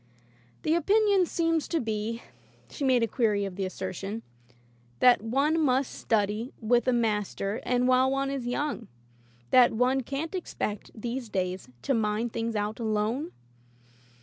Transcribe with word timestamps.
"The 0.63 0.73
opinion 0.73 1.27
seems 1.27 1.67
to 1.67 1.79
be," 1.79 2.23
she 2.71 2.83
made 2.83 3.03
a 3.03 3.07
query 3.07 3.45
of 3.45 3.55
the 3.55 3.67
assertion, 3.67 4.23
"that 4.97 5.21
one 5.21 5.59
must 5.61 5.91
study 5.93 6.51
with 6.59 6.87
a 6.87 6.91
master 6.91 7.61
and 7.61 7.87
while 7.87 8.09
one 8.09 8.31
is 8.31 8.47
young; 8.47 8.87
that 9.51 9.73
one 9.73 10.01
can't 10.01 10.33
expect, 10.33 10.89
these 10.95 11.29
days, 11.29 11.69
to 11.83 11.93
mine 11.93 12.31
things 12.31 12.55
out 12.55 12.79
alone?" 12.79 13.31